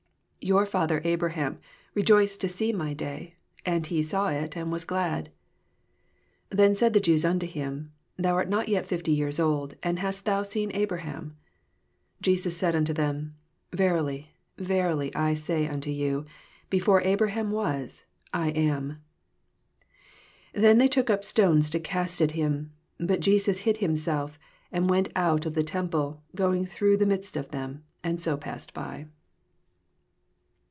[0.43, 1.59] 56 Tour father Abraham
[1.95, 5.25] rejoioed to see my day: and he saw it, and was glad.
[6.49, 7.91] 57 Then said the Jews unto him.
[8.17, 11.37] Thou art not yet fifty yean old, and hast thou seen Abraham
[12.21, 13.35] 7 58 Jesus said unto them.
[13.71, 16.25] Verily, verily, I say unto you,
[16.71, 18.99] before Abra ham was, I am.
[20.53, 24.39] 59 Then took they up stones to cast at him: but Jesus hid himself,
[24.71, 28.73] and went out of the temple, going through the midst of them, and fo passed
[28.73, 29.05] by.